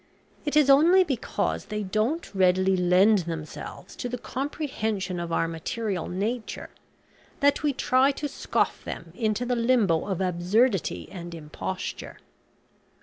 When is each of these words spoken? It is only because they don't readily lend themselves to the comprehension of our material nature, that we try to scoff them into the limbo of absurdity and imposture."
It 0.45 0.57
is 0.57 0.67
only 0.67 1.03
because 1.03 1.65
they 1.65 1.83
don't 1.83 2.33
readily 2.33 2.75
lend 2.75 3.19
themselves 3.19 3.95
to 3.97 4.09
the 4.09 4.17
comprehension 4.17 5.19
of 5.19 5.31
our 5.31 5.47
material 5.47 6.07
nature, 6.09 6.71
that 7.39 7.61
we 7.61 7.71
try 7.71 8.09
to 8.13 8.27
scoff 8.27 8.83
them 8.83 9.13
into 9.15 9.45
the 9.45 9.55
limbo 9.55 10.07
of 10.07 10.19
absurdity 10.19 11.07
and 11.11 11.35
imposture." 11.35 12.17